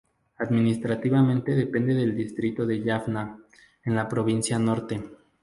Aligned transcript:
Administrativamente 0.39 1.53
depende 1.53 1.93
del 1.93 2.15
Distrito 2.15 2.65
de 2.65 2.81
Jaffna, 2.81 3.37
en 3.85 3.95
la 3.95 4.07
Provincia 4.09 4.57
Norte. 4.57 5.07